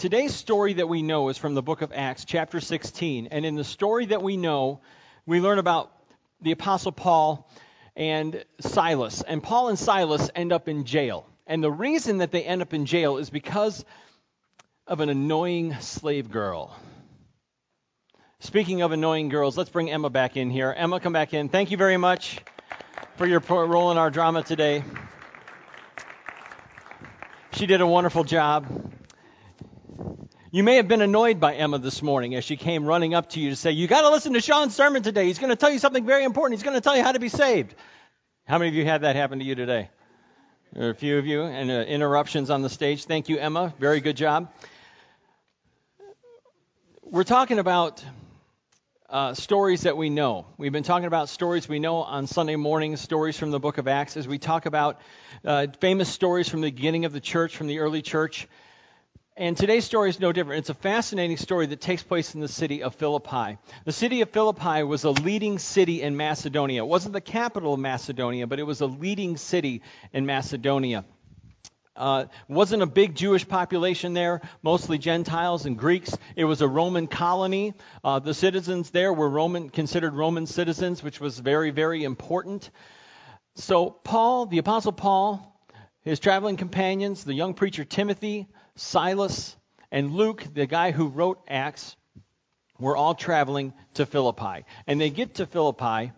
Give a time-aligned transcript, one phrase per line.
[0.00, 3.28] Today's story that we know is from the book of Acts, chapter 16.
[3.30, 4.80] And in the story that we know,
[5.26, 5.92] we learn about
[6.40, 7.46] the Apostle Paul
[7.94, 9.20] and Silas.
[9.20, 11.26] And Paul and Silas end up in jail.
[11.46, 13.84] And the reason that they end up in jail is because
[14.86, 16.74] of an annoying slave girl.
[18.38, 20.72] Speaking of annoying girls, let's bring Emma back in here.
[20.74, 21.50] Emma, come back in.
[21.50, 22.38] Thank you very much
[23.16, 24.82] for your role in our drama today.
[27.52, 28.94] She did a wonderful job.
[30.52, 33.40] You may have been annoyed by Emma this morning as she came running up to
[33.40, 35.26] you to say, You got to listen to Sean's sermon today.
[35.26, 36.58] He's going to tell you something very important.
[36.58, 37.72] He's going to tell you how to be saved.
[38.48, 39.90] How many of you had that happen to you today?
[40.72, 43.04] There are a few of you, and uh, interruptions on the stage.
[43.04, 43.72] Thank you, Emma.
[43.78, 44.52] Very good job.
[47.04, 48.04] We're talking about
[49.08, 50.46] uh, stories that we know.
[50.58, 53.86] We've been talking about stories we know on Sunday mornings, stories from the book of
[53.86, 55.00] Acts, as we talk about
[55.44, 58.48] uh, famous stories from the beginning of the church, from the early church.
[59.36, 60.58] And today's story is no different.
[60.58, 63.58] It's a fascinating story that takes place in the city of Philippi.
[63.84, 66.82] The city of Philippi was a leading city in Macedonia.
[66.82, 71.04] It wasn't the capital of Macedonia, but it was a leading city in Macedonia.
[71.94, 76.16] Uh, wasn't a big Jewish population there, mostly Gentiles and Greeks.
[76.34, 77.74] It was a Roman colony.
[78.02, 82.68] Uh, the citizens there were Roman, considered Roman citizens, which was very, very important.
[83.54, 85.46] So Paul, the apostle Paul,
[86.02, 89.56] his traveling companions, the young preacher Timothy, Silas,
[89.90, 91.96] and Luke, the guy who wrote Acts,
[92.78, 94.64] were all traveling to Philippi.
[94.86, 96.12] And they get to Philippi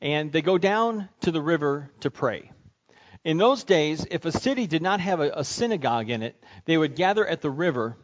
[0.00, 2.50] and they go down to the river to pray.
[3.22, 6.78] In those days, if a city did not have a, a, synagogue in it, they
[6.78, 7.98] would gather at the river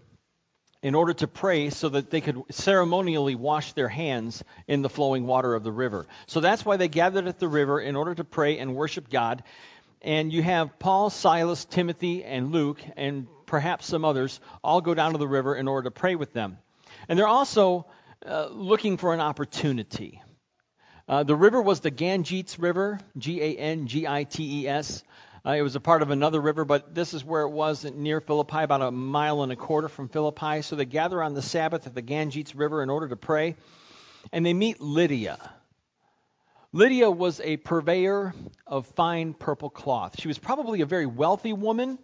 [0.83, 5.27] in order to pray so that they could ceremonially wash their hands in the flowing
[5.27, 6.07] water of the river.
[6.27, 9.43] So that's why they gathered at the river in order to pray and worship God.
[10.03, 15.13] And you have Paul, Silas, Timothy, and Luke, and perhaps some others, all go down
[15.13, 16.59] to the river in order to pray with them.
[17.09, 17.87] And they're also
[18.27, 20.23] uh, looking for an opportunity.
[21.09, 25.05] Uh, the river was the Gangites River, G A N G I T E S.
[25.47, 28.21] Uh, it was a part of another river, but this is where it was near
[28.21, 30.63] Philippi, about a mile and a quarter from Philippi.
[30.63, 33.55] So they gather on the Sabbath at the Gangites River in order to pray.
[34.33, 35.39] And they meet Lydia.
[36.73, 38.35] Lydia was a purveyor
[38.67, 40.21] of fine purple cloth.
[40.21, 42.01] She was probably a very wealthy woman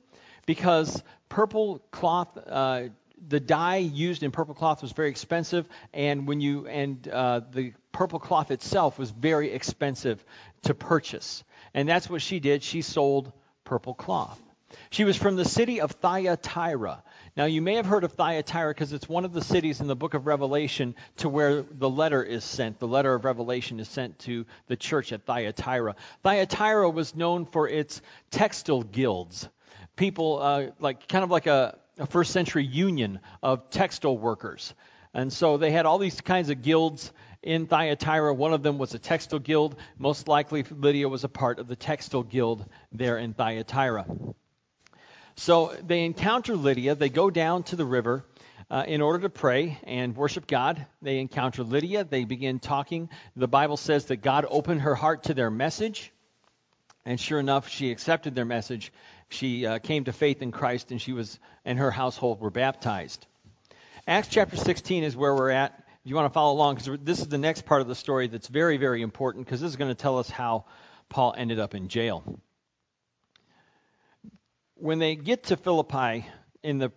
[0.46, 2.82] because purple cloth, uh,
[3.26, 7.72] the dye used in purple cloth was very expensive, and when you and uh, the
[7.90, 10.22] purple cloth itself was very expensive
[10.64, 11.42] to purchase.
[11.72, 12.62] And that's what she did.
[12.62, 13.32] She sold
[13.64, 14.38] purple cloth.
[14.90, 17.02] She was from the city of Thyatira.
[17.34, 19.96] Now, you may have heard of Thyatira because it's one of the cities in the
[19.96, 22.78] book of Revelation to where the letter is sent.
[22.78, 25.96] The letter of Revelation is sent to the church at Thyatira.
[26.22, 29.48] Thyatira was known for its textile guilds
[29.96, 34.74] people uh, like kind of like a, a first century union of textile workers.
[35.14, 38.32] And so they had all these kinds of guilds in Thyatira.
[38.32, 39.76] One of them was a textile guild.
[39.98, 44.06] Most likely, Lydia was a part of the textile guild there in Thyatira.
[45.36, 46.94] So they encounter Lydia.
[46.94, 48.24] They go down to the river
[48.70, 50.86] uh, in order to pray and worship God.
[51.02, 52.04] They encounter Lydia.
[52.04, 53.10] They begin talking.
[53.36, 56.12] The Bible says that God opened her heart to their message.
[57.04, 58.92] And sure enough, she accepted their message
[59.32, 63.26] she uh, came to faith in Christ and she was and her household were baptized.
[64.06, 65.72] Acts chapter 16 is where we're at.
[66.04, 68.26] If you want to follow along, because this is the next part of the story
[68.26, 70.64] that's very, very important, because this is going to tell us how
[71.08, 72.40] Paul ended up in jail.
[74.74, 76.26] When they get to Philippi
[76.64, 76.90] in the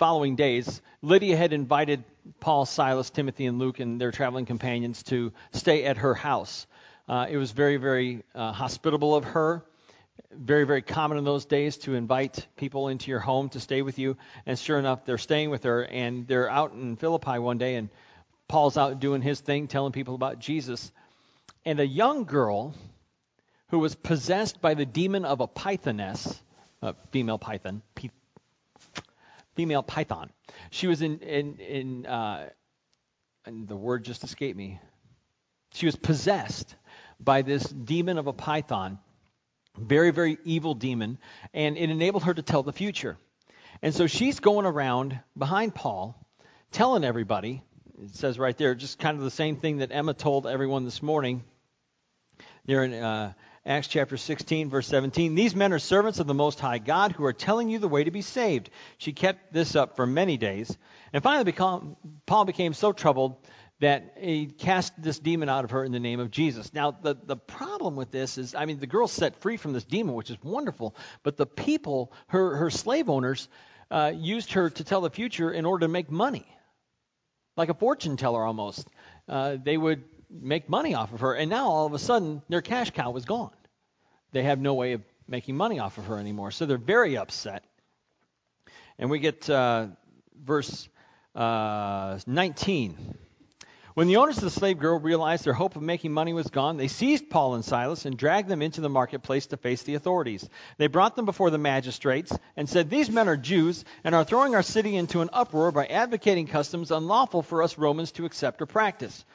[0.00, 2.02] following days, Lydia had invited
[2.40, 6.66] Paul, Silas, Timothy, and Luke and their traveling companions to stay at her house.
[7.08, 9.64] Uh, it was very, very uh, hospitable of her
[10.30, 13.98] very, very common in those days to invite people into your home to stay with
[13.98, 14.16] you.
[14.46, 17.90] And sure enough, they're staying with her, and they're out in Philippi one day, and
[18.48, 20.92] Paul's out doing his thing, telling people about Jesus.
[21.64, 22.74] And a young girl
[23.68, 26.40] who was possessed by the demon of a pythoness,
[26.82, 27.82] a female python,
[29.54, 30.30] female python.
[30.70, 32.50] She was in, in, in uh,
[33.44, 34.80] and the word just escaped me.
[35.74, 36.74] She was possessed
[37.18, 38.98] by this demon of a python
[39.78, 41.18] very, very evil demon,
[41.54, 43.16] and it enabled her to tell the future.
[43.82, 46.16] And so she's going around behind Paul,
[46.70, 47.62] telling everybody,
[48.00, 51.02] it says right there, just kind of the same thing that Emma told everyone this
[51.02, 51.42] morning.
[52.64, 53.32] There in uh,
[53.64, 55.36] Acts chapter 16, verse 17.
[55.36, 58.02] These men are servants of the Most High God who are telling you the way
[58.02, 58.70] to be saved.
[58.98, 60.76] She kept this up for many days.
[61.12, 63.36] And finally, Paul became so troubled
[63.82, 66.72] that he cast this demon out of her in the name of Jesus.
[66.72, 69.82] Now, the, the problem with this is, I mean, the girl's set free from this
[69.82, 70.94] demon, which is wonderful,
[71.24, 73.48] but the people, her, her slave owners,
[73.90, 76.46] uh, used her to tell the future in order to make money,
[77.56, 78.86] like a fortune teller almost.
[79.28, 82.62] Uh, they would make money off of her, and now all of a sudden their
[82.62, 83.50] cash cow was gone.
[84.30, 87.64] They have no way of making money off of her anymore, so they're very upset.
[88.96, 89.88] And we get uh,
[90.40, 90.88] verse
[91.34, 93.16] uh, 19.
[93.94, 96.78] When the owners of the slave girl realized their hope of making money was gone,
[96.78, 100.48] they seized Paul and Silas and dragged them into the marketplace to face the authorities.
[100.78, 104.54] They brought them before the magistrates and said, These men are Jews and are throwing
[104.54, 108.66] our city into an uproar by advocating customs unlawful for us Romans to accept or
[108.66, 109.26] practice.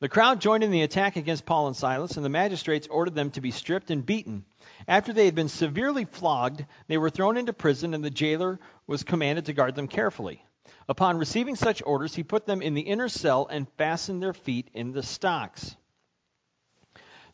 [0.00, 3.30] The crowd joined in the attack against Paul and Silas, and the magistrates ordered them
[3.32, 4.44] to be stripped and beaten.
[4.88, 8.58] After they had been severely flogged, they were thrown into prison, and the jailer
[8.88, 10.42] was commanded to guard them carefully.
[10.88, 14.68] Upon receiving such orders, he put them in the inner cell and fastened their feet
[14.74, 15.76] in the stocks.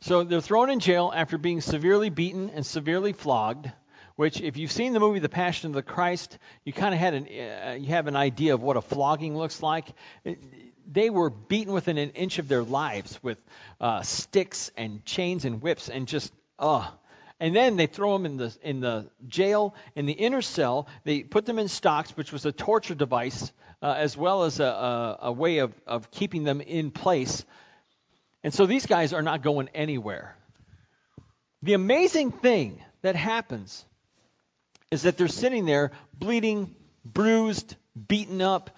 [0.00, 3.70] So they're thrown in jail after being severely beaten and severely flogged.
[4.17, 7.12] Which, if you've seen the movie The Passion of the Christ, you kind of had
[7.12, 9.88] an uh, you have an idea of what a flogging looks like.
[10.90, 13.38] They were beaten within an inch of their lives with
[13.79, 16.88] uh, sticks and chains and whips, and just uh
[17.38, 20.88] and then they throw them in the, in the jail, in the inner cell.
[21.04, 23.52] They put them in stocks, which was a torture device,
[23.82, 27.44] uh, as well as a, a, a way of, of keeping them in place.
[28.42, 30.36] And so these guys are not going anywhere.
[31.62, 33.84] The amazing thing that happens
[34.90, 36.74] is that they're sitting there bleeding,
[37.04, 37.76] bruised,
[38.08, 38.70] beaten up,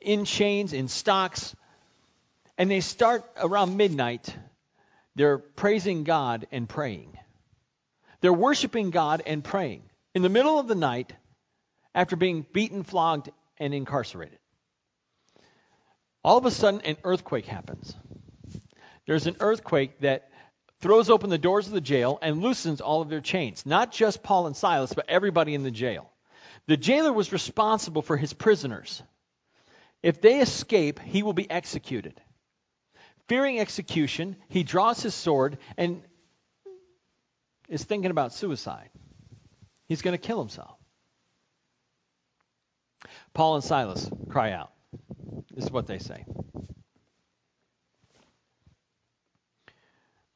[0.00, 1.54] in chains, in stocks,
[2.58, 4.34] and they start around midnight.
[5.14, 7.16] They're praising God and praying.
[8.22, 9.82] They're worshiping God and praying
[10.14, 11.12] in the middle of the night
[11.94, 14.38] after being beaten, flogged, and incarcerated.
[16.24, 17.94] All of a sudden, an earthquake happens.
[19.06, 20.30] There's an earthquake that
[20.80, 23.66] throws open the doors of the jail and loosens all of their chains.
[23.66, 26.08] Not just Paul and Silas, but everybody in the jail.
[26.68, 29.02] The jailer was responsible for his prisoners.
[30.02, 32.20] If they escape, he will be executed.
[33.28, 36.02] Fearing execution, he draws his sword and
[37.72, 38.90] is thinking about suicide.
[39.88, 40.76] He's going to kill himself.
[43.32, 44.70] Paul and Silas cry out.
[45.54, 46.26] This is what they say.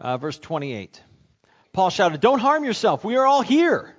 [0.00, 1.02] Uh, verse 28.
[1.74, 3.04] Paul shouted, Don't harm yourself.
[3.04, 3.94] We are all here.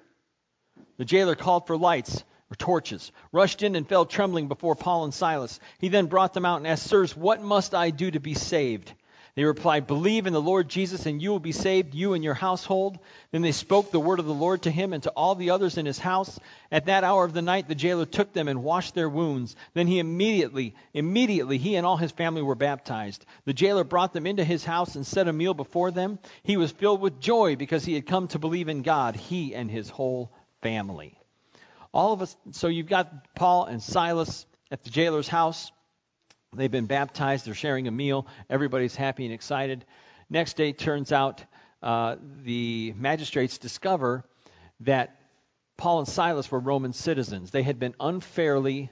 [0.97, 5.13] The jailer called for lights or torches, rushed in and fell trembling before Paul and
[5.13, 5.59] Silas.
[5.77, 8.91] He then brought them out and asked, Sirs, what must I do to be saved?
[9.37, 12.33] They replied, Believe in the Lord Jesus, and you will be saved, you and your
[12.33, 12.97] household.
[13.31, 15.77] Then they spoke the word of the Lord to him and to all the others
[15.77, 16.39] in his house.
[16.71, 19.55] At that hour of the night, the jailer took them and washed their wounds.
[19.75, 23.27] Then he immediately, immediately, he and all his family were baptized.
[23.45, 26.17] The jailer brought them into his house and set a meal before them.
[26.41, 29.69] He was filled with joy because he had come to believe in God, he and
[29.69, 30.31] his whole
[30.63, 31.15] family.
[31.93, 35.71] All of us, so you've got Paul and Silas at the jailer's house.
[36.55, 37.45] They've been baptized.
[37.45, 38.27] They're sharing a meal.
[38.49, 39.85] Everybody's happy and excited.
[40.29, 41.43] Next day, turns out
[41.83, 44.23] uh, the magistrates discover
[44.81, 45.19] that
[45.75, 47.51] Paul and Silas were Roman citizens.
[47.51, 48.89] They had been unfairly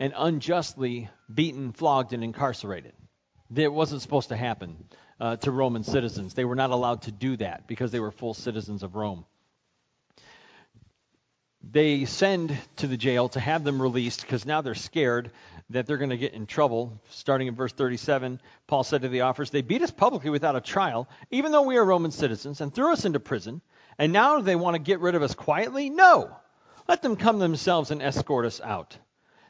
[0.00, 2.92] and unjustly beaten, flogged, and incarcerated.
[3.54, 4.84] It wasn't supposed to happen
[5.20, 6.34] uh, to Roman citizens.
[6.34, 9.24] They were not allowed to do that because they were full citizens of Rome.
[11.70, 15.30] They send to the jail to have them released because now they're scared
[15.70, 17.00] that they're going to get in trouble.
[17.10, 20.60] Starting in verse 37, Paul said to the officers, They beat us publicly without a
[20.60, 23.62] trial, even though we are Roman citizens, and threw us into prison.
[23.98, 25.90] And now they want to get rid of us quietly?
[25.90, 26.36] No!
[26.86, 28.98] Let them come themselves and escort us out.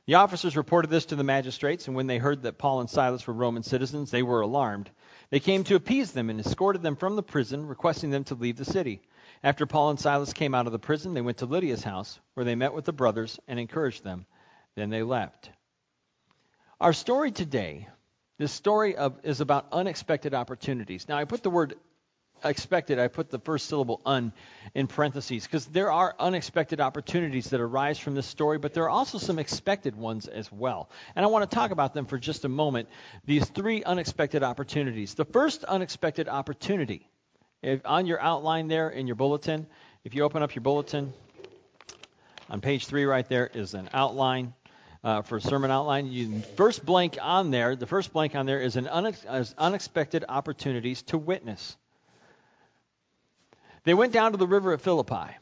[0.06, 3.26] The officers reported this to the magistrates, and when they heard that Paul and Silas
[3.26, 4.90] were Roman citizens, they were alarmed.
[5.30, 8.56] They came to appease them and escorted them from the prison, requesting them to leave
[8.56, 9.00] the city.
[9.44, 12.44] After Paul and Silas came out of the prison, they went to Lydia's house, where
[12.44, 14.24] they met with the brothers and encouraged them.
[14.74, 15.50] Then they left.
[16.80, 17.86] Our story today,
[18.38, 21.06] this story of, is about unexpected opportunities.
[21.10, 21.74] Now, I put the word
[22.42, 24.32] expected, I put the first syllable un
[24.74, 28.90] in parentheses because there are unexpected opportunities that arise from this story, but there are
[28.90, 30.88] also some expected ones as well.
[31.14, 32.88] And I want to talk about them for just a moment.
[33.26, 35.12] These three unexpected opportunities.
[35.12, 37.10] The first unexpected opportunity,
[37.64, 39.66] if, on your outline there in your bulletin,
[40.04, 41.12] if you open up your bulletin,
[42.50, 44.52] on page three right there is an outline
[45.02, 46.06] uh, for sermon outline.
[46.06, 51.02] You, first blank on there, the first blank on there is an unex- unexpected opportunities
[51.04, 51.76] to witness.
[53.84, 55.36] They went down to the river at Philippi.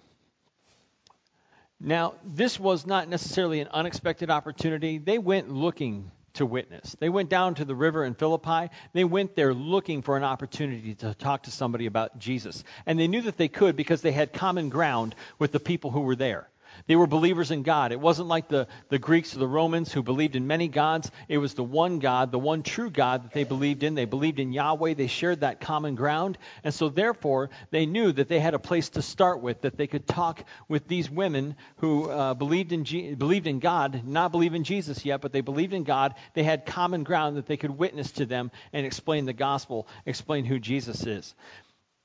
[1.81, 4.99] Now, this was not necessarily an unexpected opportunity.
[4.99, 6.97] They went looking to witness.
[6.99, 8.71] They went down to the river in Philippi.
[8.93, 12.65] They went there looking for an opportunity to talk to somebody about Jesus.
[12.87, 16.01] And they knew that they could because they had common ground with the people who
[16.01, 16.49] were there.
[16.87, 17.93] They were believers in God.
[17.93, 21.11] It wasn't like the, the Greeks or the Romans who believed in many gods.
[21.29, 23.95] It was the one God, the one true God that they believed in.
[23.95, 24.95] They believed in Yahweh.
[24.95, 26.39] They shared that common ground.
[26.65, 29.87] And so, therefore, they knew that they had a place to start with, that they
[29.87, 34.65] could talk with these women who uh, believed, in believed in God, not believe in
[34.65, 36.15] Jesus yet, but they believed in God.
[36.35, 40.45] They had common ground that they could witness to them and explain the gospel, explain
[40.45, 41.35] who Jesus is.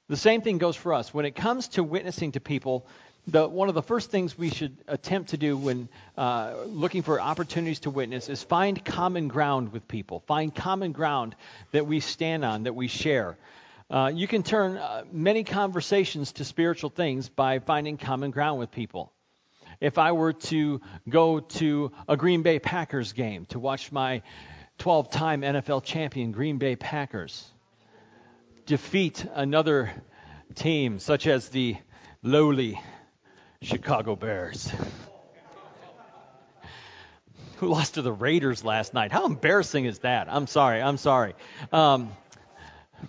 [0.10, 1.14] The same thing goes for us.
[1.14, 2.88] When it comes to witnessing to people,
[3.28, 7.20] the, one of the first things we should attempt to do when uh, looking for
[7.20, 10.22] opportunities to witness is find common ground with people.
[10.28, 11.36] Find common ground
[11.72, 13.38] that we stand on, that we share.
[13.90, 18.72] Uh, you can turn uh, many conversations to spiritual things by finding common ground with
[18.72, 19.12] people.
[19.82, 24.24] If I were to go to a Green Bay Packers game to watch my
[24.80, 27.46] 12 time NFL champion Green Bay Packers
[28.66, 29.92] defeat another
[30.56, 31.78] team, such as the
[32.24, 32.80] lowly
[33.62, 34.72] Chicago Bears.
[37.58, 39.12] Who lost to the Raiders last night?
[39.12, 40.28] How embarrassing is that?
[40.30, 40.82] I'm sorry.
[40.82, 41.34] I'm sorry.
[41.72, 42.12] Um,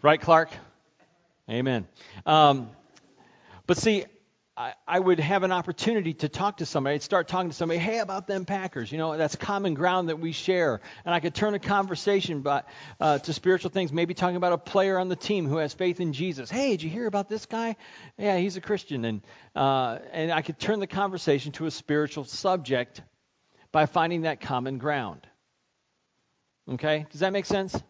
[0.00, 0.50] right, Clark?
[1.50, 1.87] Amen.
[2.25, 2.71] Um,
[3.67, 4.07] but see,
[4.59, 6.95] I, I would have an opportunity to talk to somebody.
[6.95, 8.91] I'd start talking to somebody, hey, about them Packers.
[8.91, 10.81] You know, that's common ground that we share.
[11.05, 12.65] And I could turn a conversation by,
[12.99, 16.00] uh, to spiritual things, maybe talking about a player on the team who has faith
[16.00, 16.50] in Jesus.
[16.50, 17.77] Hey, did you hear about this guy?
[18.17, 19.05] Yeah, he's a Christian.
[19.05, 19.21] And,
[19.55, 23.00] uh, and I could turn the conversation to a spiritual subject
[23.71, 25.25] by finding that common ground.
[26.69, 27.07] Okay?
[27.12, 27.81] Does that make sense?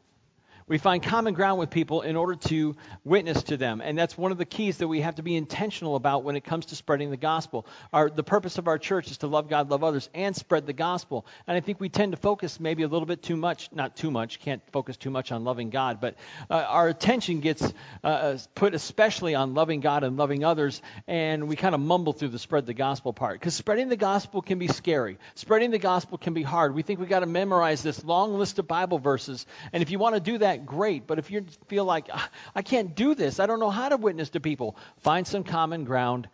[0.68, 3.80] We find common ground with people in order to witness to them.
[3.80, 6.44] And that's one of the keys that we have to be intentional about when it
[6.44, 7.66] comes to spreading the gospel.
[7.92, 10.72] Our, the purpose of our church is to love God, love others, and spread the
[10.74, 11.26] gospel.
[11.46, 14.10] And I think we tend to focus maybe a little bit too much, not too
[14.10, 16.16] much, can't focus too much on loving God, but
[16.50, 17.62] uh, our attention gets
[18.04, 22.12] uh, uh put especially on loving God and loving others, and we kind of mumble
[22.12, 23.34] through the spread the gospel part.
[23.34, 25.18] Because spreading the gospel can be scary.
[25.34, 26.74] Spreading the gospel can be hard.
[26.74, 29.46] We think we've got to memorize this long list of Bible verses.
[29.72, 31.06] And if you want to do that, great.
[31.06, 33.96] But if you feel like, ah, I can't do this, I don't know how to
[33.96, 36.28] witness to people, find some common ground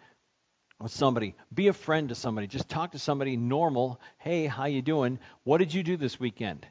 [0.80, 1.34] with somebody.
[1.52, 2.46] Be a friend to somebody.
[2.46, 4.00] Just talk to somebody normal.
[4.18, 5.18] Hey, how you doing?
[5.44, 6.66] What did you do this weekend?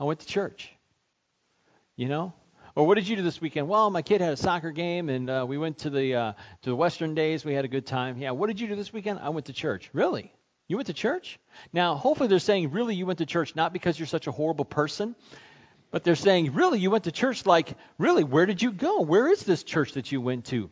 [0.00, 0.70] I went to church.
[1.96, 2.32] You know?
[2.74, 3.68] Or what did you do this weekend?
[3.68, 6.32] Well, my kid had a soccer game, and uh, we went to the uh,
[6.62, 7.44] to the Western Days.
[7.44, 8.16] We had a good time.
[8.16, 8.30] Yeah.
[8.30, 9.18] What did you do this weekend?
[9.20, 9.90] I went to church.
[9.92, 10.32] Really?
[10.72, 11.38] You went to church?
[11.74, 14.64] Now, hopefully they're saying, really, you went to church not because you're such a horrible
[14.64, 15.14] person,
[15.90, 19.02] but they're saying, really, you went to church like, really, where did you go?
[19.02, 20.70] Where is this church that you went to?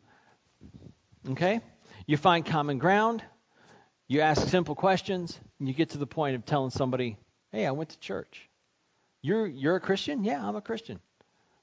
[1.33, 1.61] Okay?
[2.07, 3.23] You find common ground,
[4.09, 7.19] you ask simple questions, and you get to the point of telling somebody,
[7.53, 8.49] hey, I went to church.
[9.21, 10.25] You're, you're a Christian?
[10.25, 10.99] Yeah, I'm a Christian.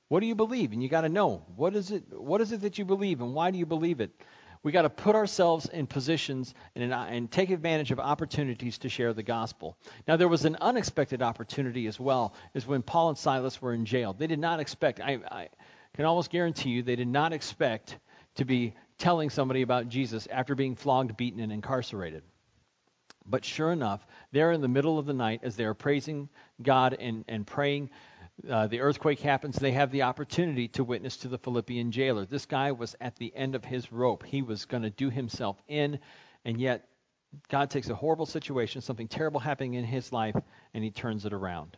[0.10, 0.74] What do you believe?
[0.74, 3.34] And you got to know what is it what is it that you believe and
[3.34, 4.12] why do you believe it?
[4.64, 9.14] We got to put ourselves in positions and, and, take advantage of opportunities to share
[9.14, 9.78] the gospel.
[10.08, 13.86] Now, there was an unexpected opportunity as well, is when Paul and Silas were in
[13.86, 14.14] jail.
[14.14, 15.50] They did not expect, I, I
[15.94, 17.98] can almost guarantee you, they did not expect
[18.36, 22.24] to be telling somebody about Jesus after being flogged, beaten, and incarcerated.
[23.26, 26.30] But sure enough, there in the middle of the night, as they are praising
[26.62, 27.90] God and, and praying,
[28.50, 32.26] uh, the earthquake happens, they have the opportunity to witness to the Philippian jailer.
[32.26, 34.24] This guy was at the end of his rope.
[34.24, 36.00] He was going to do himself in,
[36.46, 36.88] and yet
[37.50, 40.36] God takes a horrible situation, something terrible happening in his life,
[40.74, 41.78] and he turns it around.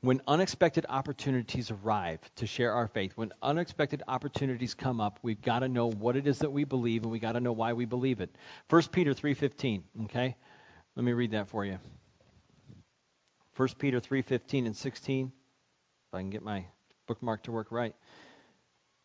[0.00, 5.60] When unexpected opportunities arrive to share our faith, when unexpected opportunities come up, we've got
[5.60, 7.86] to know what it is that we believe, and we've got to know why we
[7.86, 8.34] believe it.
[8.68, 9.82] 1 Peter 3:15.
[10.04, 10.36] Okay,
[10.94, 11.78] let me read that for you.
[13.56, 15.32] 1 Peter 3:15 and 16.
[16.08, 16.66] If I can get my
[17.06, 17.94] bookmark to work right.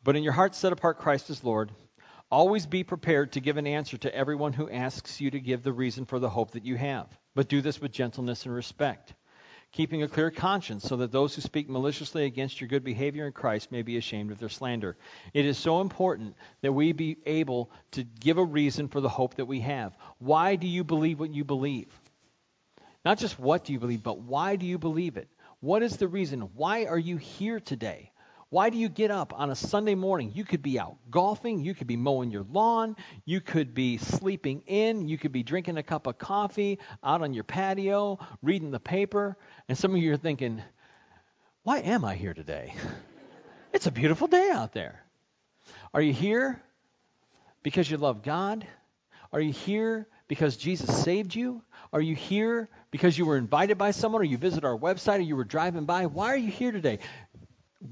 [0.03, 1.71] But in your heart set apart Christ as Lord.
[2.29, 5.73] Always be prepared to give an answer to everyone who asks you to give the
[5.73, 7.07] reason for the hope that you have.
[7.35, 9.13] But do this with gentleness and respect,
[9.73, 13.33] keeping a clear conscience so that those who speak maliciously against your good behavior in
[13.33, 14.97] Christ may be ashamed of their slander.
[15.33, 19.35] It is so important that we be able to give a reason for the hope
[19.35, 19.95] that we have.
[20.19, 22.00] Why do you believe what you believe?
[23.03, 25.27] Not just what do you believe, but why do you believe it?
[25.59, 26.41] What is the reason?
[26.55, 28.11] Why are you here today?
[28.49, 30.33] Why do you get up on a Sunday morning?
[30.35, 34.63] You could be out golfing, you could be mowing your lawn, you could be sleeping
[34.67, 38.79] in, you could be drinking a cup of coffee out on your patio, reading the
[38.79, 39.37] paper,
[39.69, 40.61] and some of you are thinking,
[41.63, 42.73] why am I here today?
[43.73, 45.01] it's a beautiful day out there.
[45.93, 46.61] Are you here
[47.63, 48.67] because you love God?
[49.31, 51.61] Are you here because Jesus saved you?
[51.93, 55.21] Are you here because you were invited by someone or you visit our website or
[55.21, 56.05] you were driving by?
[56.05, 56.99] Why are you here today?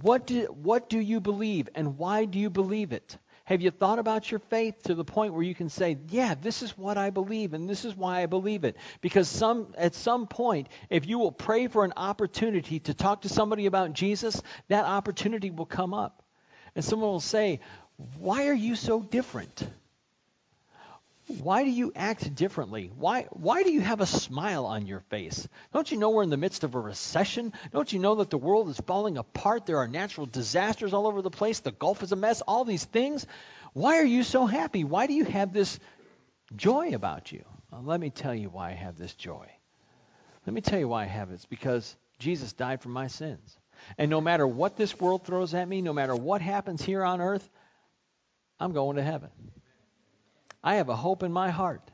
[0.01, 3.18] What do, what do you believe and why do you believe it?
[3.50, 6.62] Have you thought about your faith to the point where you can say, yeah, this
[6.62, 8.77] is what I believe and this is why I believe it?
[9.01, 13.29] Because some at some point, if you will pray for an opportunity to talk to
[13.29, 16.22] somebody about Jesus, that opportunity will come up.
[16.75, 17.62] And someone will say,
[18.20, 19.68] "Why are you so different?"
[21.29, 22.91] Why do you act differently?
[22.95, 25.48] Why, why do you have a smile on your face?
[25.71, 27.53] Don't you know we're in the midst of a recession?
[27.71, 29.67] Don't you know that the world is falling apart?
[29.67, 31.59] There are natural disasters all over the place.
[31.59, 32.41] The Gulf is a mess.
[32.41, 33.27] All these things.
[33.74, 34.83] Why are you so happy?
[34.83, 35.79] Why do you have this
[36.55, 37.45] joy about you?
[37.71, 39.48] Well, let me tell you why I have this joy.
[40.48, 41.36] Let me tell you why I have it.
[41.36, 43.55] It's because Jesus died for my sins.
[44.00, 47.21] And no matter what this world throws at me, no matter what happens here on
[47.21, 47.48] earth,
[48.59, 49.29] I'm going to heaven.
[50.63, 51.89] I have a hope in my heart.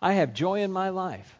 [0.00, 1.38] I have joy in my life.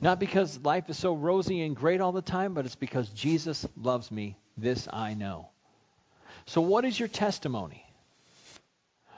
[0.00, 3.66] Not because life is so rosy and great all the time, but it's because Jesus
[3.76, 4.36] loves me.
[4.56, 5.48] This I know.
[6.46, 7.84] So, what is your testimony?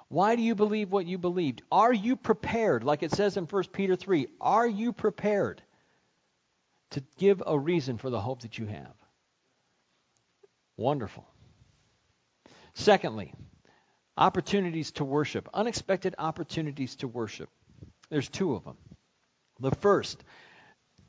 [0.08, 1.62] Why do you believe what you believed?
[1.72, 2.84] Are you prepared?
[2.84, 5.60] Like it says in 1 Peter 3, are you prepared
[6.90, 8.94] to give a reason for the hope that you have?
[10.76, 11.26] Wonderful.
[12.74, 13.34] Secondly,
[14.16, 17.50] Opportunities to worship, unexpected opportunities to worship.
[18.08, 18.76] There's two of them.
[19.60, 20.22] The first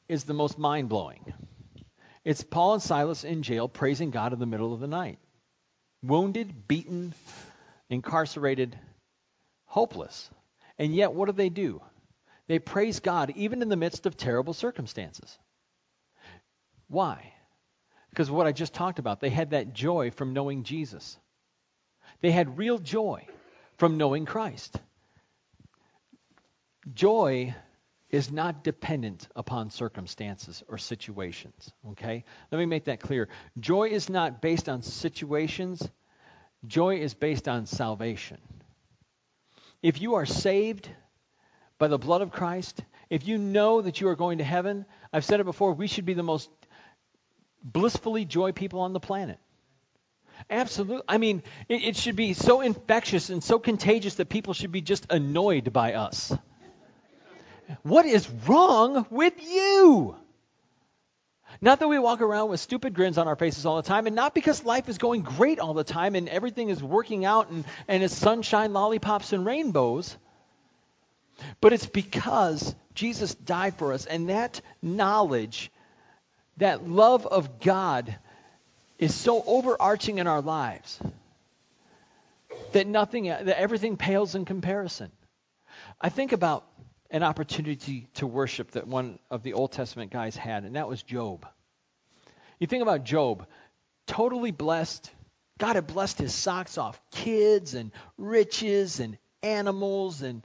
[0.09, 1.33] is the most mind blowing.
[2.25, 5.19] It's Paul and Silas in jail praising God in the middle of the night.
[6.03, 7.13] Wounded, beaten,
[7.89, 8.77] incarcerated,
[9.65, 10.29] hopeless.
[10.77, 11.81] And yet, what do they do?
[12.47, 15.37] They praise God even in the midst of terrible circumstances.
[16.87, 17.33] Why?
[18.09, 21.17] Because what I just talked about, they had that joy from knowing Jesus.
[22.21, 23.27] They had real joy
[23.77, 24.79] from knowing Christ.
[26.93, 27.55] Joy
[28.09, 31.71] is not dependent upon circumstances or situations.
[31.89, 32.23] Okay?
[32.51, 33.27] Let me make that clear.
[33.59, 35.87] Joy is not based on situations,
[36.65, 38.37] joy is based on salvation.
[39.83, 40.89] If you are saved
[41.77, 45.25] by the blood of Christ, if you know that you are going to heaven, I've
[45.25, 46.49] said it before, we should be the most
[47.63, 49.39] blissfully joy people on the planet.
[50.49, 51.03] Absolutely.
[51.07, 54.81] I mean, it, it should be so infectious and so contagious that people should be
[54.81, 56.33] just annoyed by us.
[57.83, 60.15] What is wrong with you?
[61.59, 64.15] Not that we walk around with stupid grins on our faces all the time, and
[64.15, 67.65] not because life is going great all the time and everything is working out and,
[67.87, 70.15] and it's sunshine, lollipops, and rainbows,
[71.59, 75.71] but it's because Jesus died for us, and that knowledge,
[76.57, 78.15] that love of God,
[78.97, 80.99] is so overarching in our lives
[82.71, 85.11] that nothing that everything pales in comparison.
[86.01, 86.65] I think about
[87.09, 91.03] an opportunity to worship that one of the Old Testament guys had, and that was
[91.03, 91.45] Job.
[92.59, 93.45] You think about Job,
[94.07, 95.09] totally blessed.
[95.59, 100.43] God had blessed his socks off kids and riches and animals and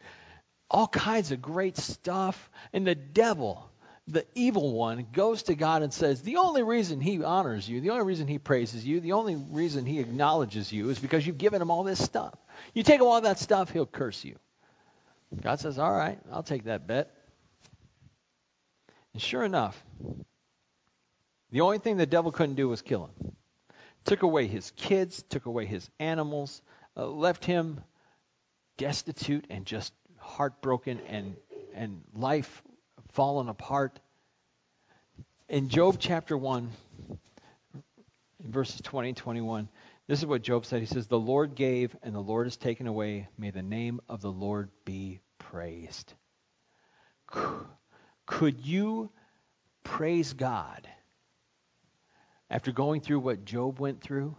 [0.70, 2.50] all kinds of great stuff.
[2.72, 3.68] And the devil
[4.08, 7.90] the evil one goes to God and says, The only reason he honors you, the
[7.90, 11.62] only reason he praises you, the only reason he acknowledges you is because you've given
[11.62, 12.34] him all this stuff.
[12.74, 14.36] You take all that stuff, he'll curse you.
[15.40, 17.14] God says, All right, I'll take that bet.
[19.12, 19.80] And sure enough,
[21.50, 23.32] the only thing the devil couldn't do was kill him.
[24.04, 26.60] Took away his kids, took away his animals,
[26.96, 27.80] uh, left him
[28.78, 31.36] destitute and just heartbroken and,
[31.74, 32.62] and life
[33.12, 34.00] fallen apart.
[35.48, 36.70] In Job chapter 1,
[38.40, 39.68] verses 20 and 21,
[40.08, 40.80] this is what Job said.
[40.80, 43.28] He says, The Lord gave and the Lord has taken away.
[43.38, 46.12] May the name of the Lord be praised.
[48.26, 49.10] Could you
[49.84, 50.88] praise God
[52.50, 54.36] after going through what Job went through?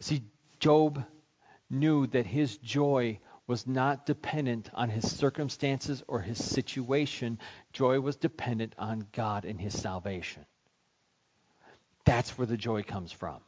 [0.00, 0.22] See,
[0.58, 1.04] Job
[1.70, 7.38] knew that his joy was not dependent on his circumstances or his situation.
[7.72, 10.46] Joy was dependent on God and his salvation.
[12.04, 13.40] That's where the joy comes from.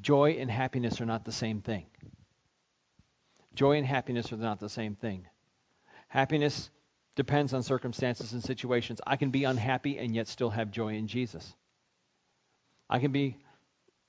[0.00, 1.86] Joy and happiness are not the same thing.
[3.54, 5.26] Joy and happiness are not the same thing.
[6.08, 6.70] Happiness
[7.16, 9.00] depends on circumstances and situations.
[9.06, 11.54] I can be unhappy and yet still have joy in Jesus.
[12.88, 13.36] I can be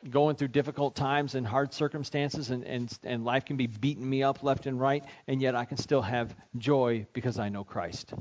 [0.10, 4.24] going through difficult times and hard circumstances, and, and, and life can be beating me
[4.24, 8.14] up left and right, and yet I can still have joy because I know Christ.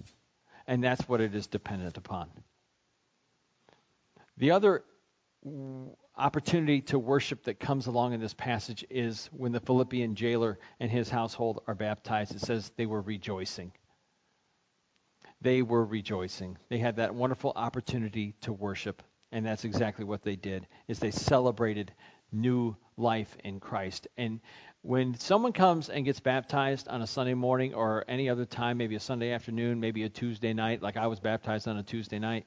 [0.66, 2.29] And that's what it is dependent upon.
[4.37, 4.85] The other
[6.16, 10.90] opportunity to worship that comes along in this passage is when the Philippian jailer and
[10.90, 12.35] his household are baptized.
[12.35, 13.73] It says they were rejoicing.
[15.40, 16.59] They were rejoicing.
[16.69, 21.11] They had that wonderful opportunity to worship and that's exactly what they did is they
[21.11, 21.93] celebrated
[22.33, 24.09] new life in Christ.
[24.16, 24.40] And
[24.83, 28.95] when someone comes and gets baptized on a Sunday morning or any other time, maybe
[28.95, 32.47] a Sunday afternoon, maybe a Tuesday night, like I was baptized on a Tuesday night,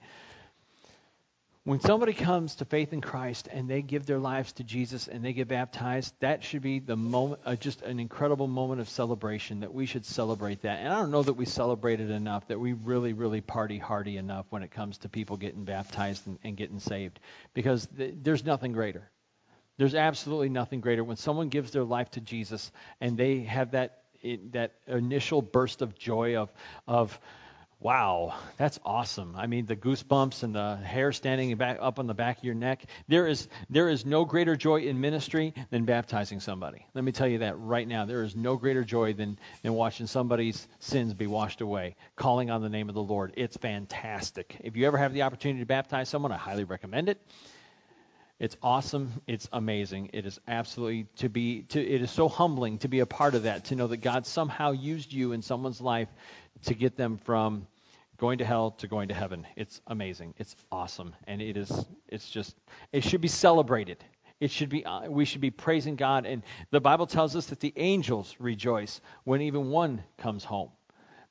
[1.65, 5.23] when somebody comes to faith in Christ and they give their lives to Jesus and
[5.23, 9.62] they get baptized, that should be the moment, uh, just an incredible moment of celebration
[9.62, 10.80] that we should celebrate that.
[10.80, 14.17] And I don't know that we celebrate it enough, that we really, really party hardy
[14.17, 17.21] enough when it comes to people getting baptized and, and getting saved,
[17.54, 19.10] because th- there's nothing greater.
[19.78, 23.99] There's absolutely nothing greater when someone gives their life to Jesus and they have that
[24.52, 26.49] that initial burst of joy of
[26.88, 27.19] of
[27.84, 29.36] Wow, that's awesome.
[29.36, 32.56] I mean, the goosebumps and the hair standing back up on the back of your
[32.56, 32.86] neck.
[33.10, 36.86] There is there is no greater joy in ministry than baptizing somebody.
[36.93, 38.06] Let me tell you that right now.
[38.06, 42.62] There is no greater joy than than watching somebody's sins be washed away, calling on
[42.62, 43.34] the name of the Lord.
[43.36, 44.56] It's fantastic.
[44.62, 47.19] If you ever have the opportunity to baptize someone, I highly recommend it.
[48.39, 49.22] It's awesome.
[49.28, 50.12] It's amazing.
[50.13, 53.43] It is absolutely to be to it is so humbling to be a part of
[53.43, 56.08] that, to know that God somehow used you in someone's life
[56.63, 57.67] to get them from
[58.17, 59.47] going to hell to going to heaven.
[59.56, 60.34] It's amazing.
[60.38, 61.86] It's awesome, and it is.
[62.08, 62.56] It's just.
[62.91, 64.04] It should be celebrated.
[64.39, 64.86] It should be.
[64.86, 69.02] Uh, we should be praising God, and the Bible tells us that the angels rejoice
[69.23, 70.69] when even one comes home.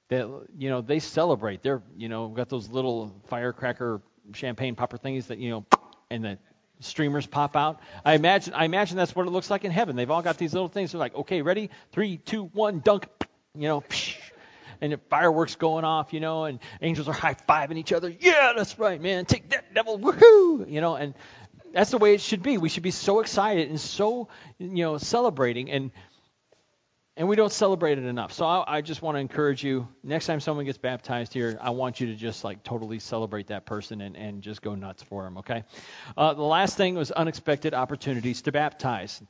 [0.08, 1.62] That you know they celebrate.
[1.62, 4.00] They're you know got those little firecracker
[4.34, 5.66] champagne popper things that you know,
[6.10, 6.38] and the
[6.80, 7.80] streamers pop out.
[8.04, 8.54] I imagine.
[8.54, 9.96] I imagine that's what it looks like in heaven.
[9.96, 10.92] They've all got these little things.
[10.92, 13.06] They're like, okay, ready, three, two, one, dunk.
[13.54, 13.84] You know.
[14.82, 18.12] And fireworks going off, you know, and angels are high fiving each other.
[18.20, 19.24] Yeah, that's right, man.
[19.24, 19.98] Take that, devil.
[19.98, 20.68] Woohoo!
[20.68, 21.14] You know, and
[21.72, 22.58] that's the way it should be.
[22.58, 25.92] We should be so excited and so, you know, celebrating and
[27.14, 28.32] and we don't celebrate it enough.
[28.32, 29.86] So I, I just want to encourage you.
[30.02, 33.66] Next time someone gets baptized here, I want you to just like totally celebrate that
[33.66, 35.38] person and, and just go nuts for them.
[35.38, 35.62] Okay.
[36.16, 39.22] Uh, the last thing was unexpected opportunities to baptize.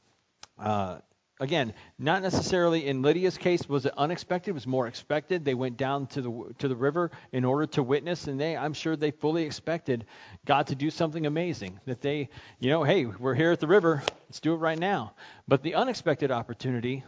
[0.58, 0.98] Uh,
[1.42, 5.44] again, not necessarily in Lydia's case was it unexpected, it was more expected.
[5.44, 8.72] They went down to the to the river in order to witness and they I'm
[8.72, 10.06] sure they fully expected
[10.46, 11.80] God to do something amazing.
[11.86, 12.28] That they,
[12.60, 15.14] you know, hey, we're here at the river, let's do it right now.
[15.48, 17.02] But the unexpected opportunity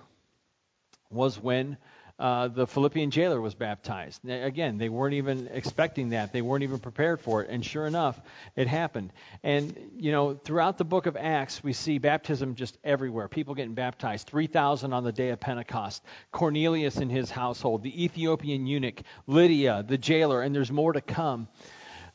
[1.11, 1.77] was when
[2.17, 4.29] uh, the Philippian jailer was baptized.
[4.29, 6.33] Again, they weren't even expecting that.
[6.33, 7.51] They weren't even prepared for it.
[7.51, 8.21] And sure enough,
[8.55, 9.13] it happened.
[9.43, 13.27] And, you know, throughout the book of Acts, we see baptism just everywhere.
[13.27, 14.29] People getting baptized.
[14.29, 16.05] 3,000 on the day of Pentecost.
[16.31, 17.83] Cornelius and his household.
[17.83, 19.03] The Ethiopian eunuch.
[19.27, 20.41] Lydia, the jailer.
[20.41, 21.49] And there's more to come.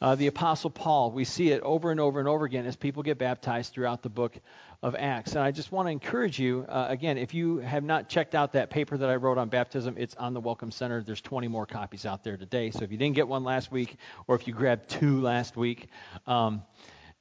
[0.01, 3.03] Uh, the Apostle Paul, we see it over and over and over again as people
[3.03, 4.39] get baptized throughout the book
[4.81, 5.33] of Acts.
[5.33, 8.53] And I just want to encourage you, uh, again, if you have not checked out
[8.53, 11.03] that paper that I wrote on baptism, it's on the Welcome Center.
[11.03, 12.71] There's 20 more copies out there today.
[12.71, 15.89] So if you didn't get one last week, or if you grabbed two last week,
[16.27, 16.61] um,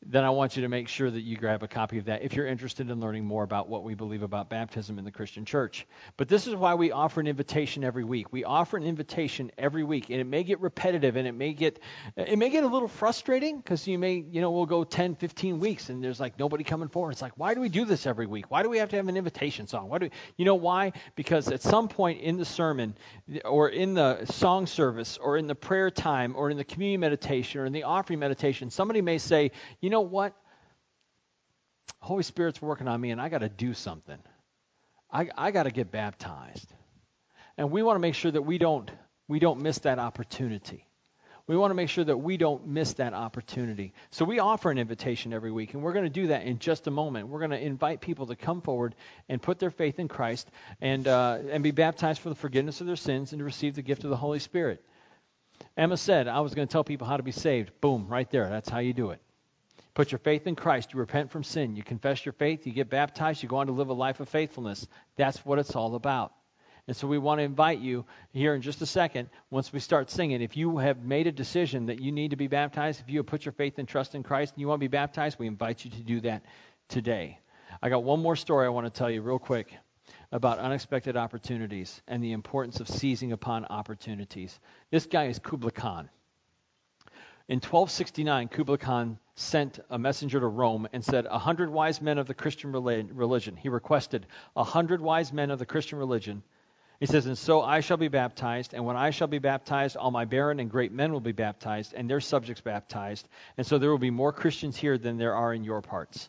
[0.07, 2.35] then I want you to make sure that you grab a copy of that if
[2.35, 5.87] you're interested in learning more about what we believe about baptism in the Christian church.
[6.17, 8.33] But this is why we offer an invitation every week.
[8.33, 11.81] We offer an invitation every week, and it may get repetitive and it may get
[12.17, 15.59] it may get a little frustrating because you may, you know, we'll go 10, 15
[15.59, 17.11] weeks and there's like nobody coming forward.
[17.11, 18.51] It's like, why do we do this every week?
[18.51, 19.89] Why do we have to have an invitation song?
[19.89, 20.93] Why do we, you know why?
[21.17, 22.95] Because at some point in the sermon
[23.45, 27.61] or in the song service or in the prayer time or in the communion meditation
[27.61, 30.35] or in the offering meditation, somebody may say, you you know what?
[32.03, 34.18] Holy Spirit's working on me, and I got to do something.
[35.11, 36.70] I, I got to get baptized.
[37.57, 38.90] And we want to make sure that we don't
[39.29, 40.87] we don't miss that opportunity.
[41.46, 43.94] We want to make sure that we don't miss that opportunity.
[44.11, 46.87] So we offer an invitation every week, and we're going to do that in just
[46.87, 47.29] a moment.
[47.29, 48.94] We're going to invite people to come forward
[49.31, 50.51] and put their faith in Christ
[50.83, 53.81] and uh, and be baptized for the forgiveness of their sins and to receive the
[53.81, 54.85] gift of the Holy Spirit.
[55.79, 57.70] Emma said, I was going to tell people how to be saved.
[57.81, 58.51] Boom, right there.
[58.51, 59.22] That's how you do it.
[59.99, 60.93] Put your faith in Christ.
[60.93, 61.75] You repent from sin.
[61.75, 62.69] You confess your faith.
[62.69, 63.43] You get baptized.
[63.43, 64.87] You go on to live a life of faithfulness.
[65.17, 66.33] That's what it's all about.
[66.87, 70.09] And so we want to invite you here in just a second, once we start
[70.09, 73.19] singing, if you have made a decision that you need to be baptized, if you
[73.19, 75.49] have put your faith and trust in Christ and you want to be baptized, we
[75.49, 76.45] invite you to do that
[76.89, 77.41] today.
[77.83, 79.75] I got one more story I want to tell you real quick
[80.31, 84.61] about unexpected opportunities and the importance of seizing upon opportunities.
[84.93, 86.09] This guy is Kublai Khan.
[87.49, 92.19] In 1269, Kublai Khan sent a messenger to Rome and said, A hundred wise men
[92.19, 93.57] of the Christian religion.
[93.57, 96.43] He requested a hundred wise men of the Christian religion.
[97.01, 100.11] He says, And so I shall be baptized, and when I shall be baptized, all
[100.11, 103.27] my baron and great men will be baptized, and their subjects baptized.
[103.57, 106.29] And so there will be more Christians here than there are in your parts.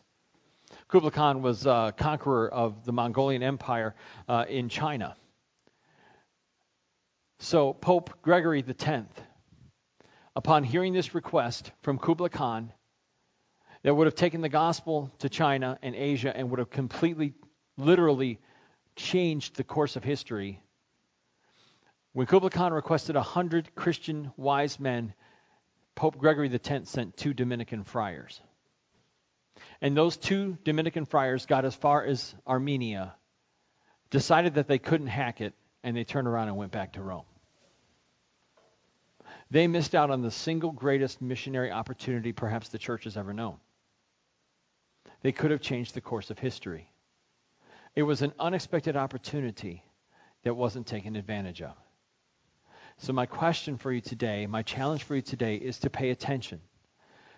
[0.88, 3.94] Kublai Khan was a conqueror of the Mongolian Empire
[4.26, 5.16] uh, in China.
[7.40, 8.84] So Pope Gregory X
[10.36, 12.72] upon hearing this request from Kublai Khan,
[13.82, 17.34] that would have taken the gospel to China and Asia and would have completely,
[17.76, 18.38] literally
[18.94, 20.60] changed the course of history.
[22.12, 25.14] When Kublai Khan requested 100 Christian wise men,
[25.94, 28.40] Pope Gregory X sent two Dominican friars.
[29.80, 33.14] And those two Dominican friars got as far as Armenia,
[34.10, 37.24] decided that they couldn't hack it, and they turned around and went back to Rome.
[39.50, 43.56] They missed out on the single greatest missionary opportunity perhaps the church has ever known.
[45.22, 46.90] They could have changed the course of history.
[47.96, 49.84] It was an unexpected opportunity
[50.44, 51.74] that wasn't taken advantage of.
[52.98, 56.60] So, my question for you today, my challenge for you today is to pay attention.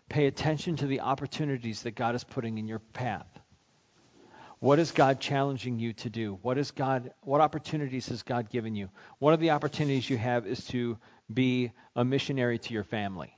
[0.09, 3.27] Pay attention to the opportunities that God is putting in your path.
[4.63, 6.39] What is God challenging you to do?
[6.41, 8.91] What is God what opportunities has God given you?
[9.19, 10.99] One of the opportunities you have is to
[11.35, 13.37] be a missionary to your family.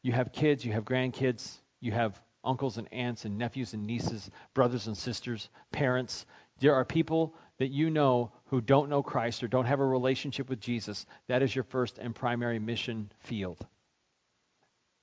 [0.00, 4.30] You have kids, you have grandkids, you have uncles and aunts and nephews and nieces,
[4.54, 6.24] brothers and sisters, parents.
[6.60, 10.48] There are people that you know who don't know Christ or don't have a relationship
[10.48, 11.04] with Jesus.
[11.28, 13.58] That is your first and primary mission field.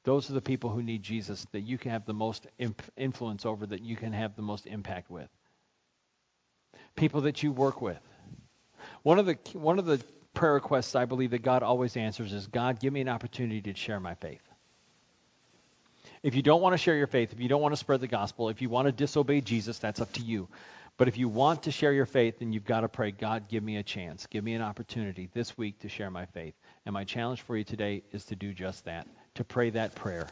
[0.07, 2.47] Those are the people who need Jesus that you can have the most
[2.95, 5.27] influence over, that you can have the most impact with.
[6.95, 7.99] People that you work with.
[9.03, 10.01] One of the one of the
[10.33, 13.77] prayer requests I believe that God always answers is God, give me an opportunity to
[13.77, 14.39] share my faith.
[16.23, 18.07] If you don't want to share your faith, if you don't want to spread the
[18.07, 20.47] gospel, if you want to disobey Jesus, that's up to you.
[20.95, 23.61] But if you want to share your faith, then you've got to pray, God, give
[23.61, 24.25] me a chance.
[24.25, 26.53] Give me an opportunity this week to share my faith.
[26.85, 29.05] And my challenge for you today is to do just that
[29.37, 30.27] to pray that prayer.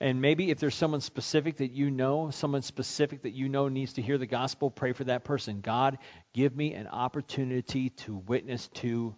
[0.00, 3.94] And maybe if there's someone specific that you know, someone specific that you know needs
[3.94, 5.60] to hear the gospel, pray for that person.
[5.60, 5.98] God,
[6.32, 9.16] give me an opportunity to witness to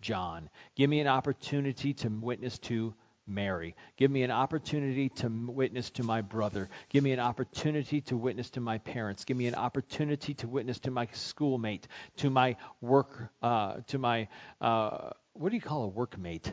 [0.00, 0.50] John.
[0.74, 2.94] Give me an opportunity to witness to
[3.26, 3.76] Mary.
[3.96, 6.68] Give me an opportunity to witness to my brother.
[6.88, 9.24] Give me an opportunity to witness to my parents.
[9.24, 11.86] Give me an opportunity to witness to my schoolmate,
[12.16, 14.26] to my work, uh, to my,
[14.60, 16.52] uh, what do you call a workmate?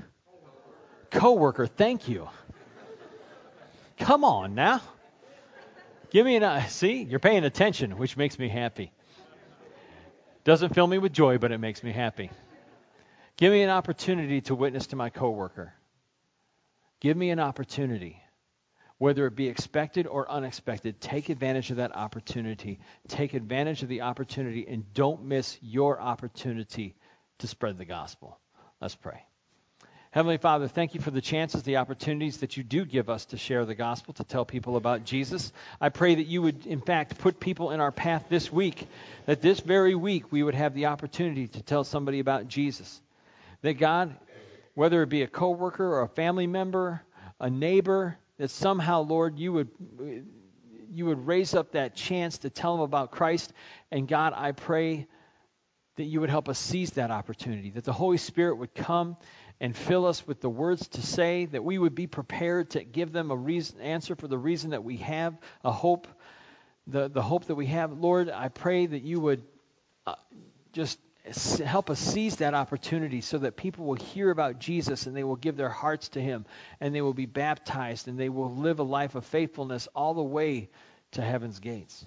[1.12, 2.28] Coworker, thank you.
[4.00, 4.82] Come on now.
[6.10, 6.60] Give me an eye.
[6.60, 8.92] Uh, see, you're paying attention, which makes me happy.
[10.44, 12.32] Doesn't fill me with joy, but it makes me happy.
[13.36, 15.74] Give me an opportunity to witness to my coworker.
[17.02, 18.22] Give me an opportunity,
[18.98, 21.02] whether it be expected or unexpected.
[21.02, 22.80] Take advantage of that opportunity.
[23.10, 26.96] Take advantage of the opportunity and don't miss your opportunity
[27.40, 28.40] to spread the gospel.
[28.80, 29.27] Let's pray.
[30.18, 33.38] Heavenly Father, thank you for the chances, the opportunities that you do give us to
[33.38, 35.54] share the gospel, to tell people about Jesus.
[35.80, 38.88] I pray that you would, in fact, put people in our path this week,
[39.28, 43.00] that this very week we would have the opportunity to tell somebody about Jesus.
[43.62, 44.16] That God,
[44.74, 47.04] whether it be a coworker or a family member,
[47.40, 49.70] a neighbor, that somehow, Lord, you would
[50.92, 53.54] you would raise up that chance to tell them about Christ.
[53.92, 55.06] And God, I pray
[55.98, 59.18] that you would help us seize that opportunity, that the Holy Spirit would come
[59.60, 63.12] and fill us with the words to say, that we would be prepared to give
[63.12, 66.08] them a reason, answer for the reason that we have a hope,
[66.86, 67.92] the, the hope that we have.
[67.92, 69.44] Lord, I pray that you would
[70.06, 70.16] uh,
[70.74, 71.00] just
[71.66, 75.36] help us seize that opportunity so that people will hear about Jesus and they will
[75.36, 76.46] give their hearts to him
[76.80, 80.24] and they will be baptized and they will live a life of faithfulness all the
[80.24, 80.70] way
[81.12, 82.06] to heaven's gates.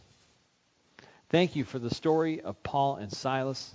[1.29, 3.75] Thank you for the story of Paul and Silas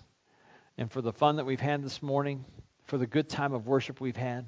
[0.78, 2.44] and for the fun that we've had this morning
[2.86, 4.45] for the good time of worship we've had.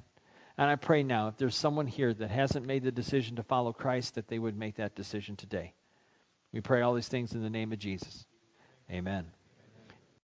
[0.58, 3.74] And I pray now, if there's someone here that hasn't made the decision to follow
[3.74, 5.74] Christ, that they would make that decision today.
[6.52, 8.26] We pray all these things in the name of Jesus.
[8.90, 9.28] Amen.